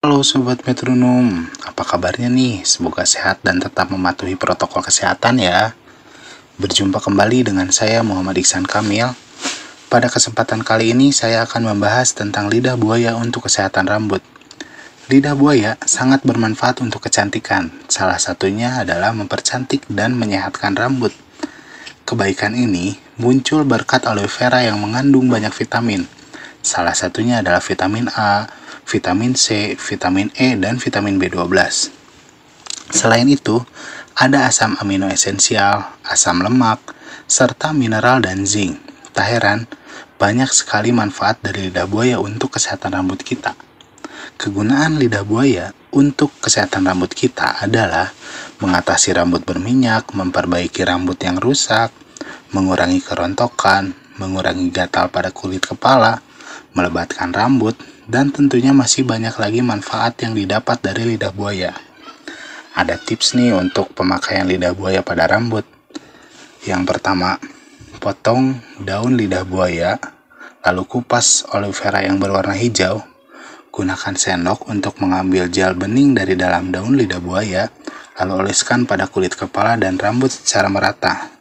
[0.00, 2.64] Halo Sobat Metronom, apa kabarnya nih?
[2.64, 5.76] Semoga sehat dan tetap mematuhi protokol kesehatan ya.
[6.56, 9.12] Berjumpa kembali dengan saya Muhammad Iksan Kamil.
[9.92, 14.24] Pada kesempatan kali ini saya akan membahas tentang lidah buaya untuk kesehatan rambut.
[15.12, 17.68] Lidah buaya sangat bermanfaat untuk kecantikan.
[17.84, 21.12] Salah satunya adalah mempercantik dan menyehatkan rambut.
[22.08, 26.08] Kebaikan ini muncul berkat aloe vera yang mengandung banyak vitamin.
[26.64, 28.48] Salah satunya adalah vitamin A,
[28.90, 31.46] vitamin C, vitamin E, dan vitamin B12.
[32.90, 33.62] Selain itu,
[34.18, 36.82] ada asam amino esensial, asam lemak,
[37.30, 38.82] serta mineral dan zinc.
[39.14, 39.70] Tak heran,
[40.18, 43.54] banyak sekali manfaat dari lidah buaya untuk kesehatan rambut kita.
[44.34, 48.10] Kegunaan lidah buaya untuk kesehatan rambut kita adalah
[48.58, 51.94] mengatasi rambut berminyak, memperbaiki rambut yang rusak,
[52.50, 56.18] mengurangi kerontokan, mengurangi gatal pada kulit kepala,
[56.74, 57.74] melebatkan rambut,
[58.10, 61.74] dan tentunya masih banyak lagi manfaat yang didapat dari lidah buaya.
[62.74, 65.66] Ada tips nih untuk pemakaian lidah buaya pada rambut.
[66.66, 67.38] Yang pertama,
[67.98, 69.98] potong daun lidah buaya,
[70.66, 73.02] lalu kupas aloe vera yang berwarna hijau.
[73.70, 77.70] Gunakan sendok untuk mengambil gel bening dari dalam daun lidah buaya,
[78.18, 81.39] lalu oleskan pada kulit kepala dan rambut secara merata.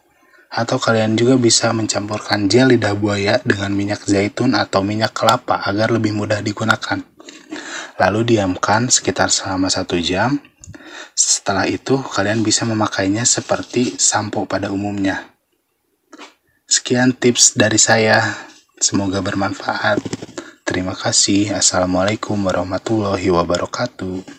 [0.50, 5.94] Atau kalian juga bisa mencampurkan gel lidah buaya dengan minyak zaitun atau minyak kelapa agar
[5.94, 7.06] lebih mudah digunakan.
[8.02, 10.42] Lalu diamkan sekitar selama satu jam.
[11.14, 15.30] Setelah itu, kalian bisa memakainya seperti sampo pada umumnya.
[16.66, 18.24] Sekian tips dari saya.
[18.80, 20.00] Semoga bermanfaat.
[20.64, 21.58] Terima kasih.
[21.58, 24.39] Assalamualaikum warahmatullahi wabarakatuh.